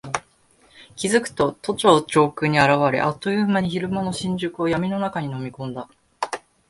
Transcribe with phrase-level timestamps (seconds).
[0.95, 5.87] 気付くと都庁上空に現れ、あっという間に昼間の新宿を闇の中に飲み込んだ。